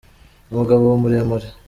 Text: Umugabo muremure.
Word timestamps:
Umugabo 0.51 0.83
muremure. 1.01 1.47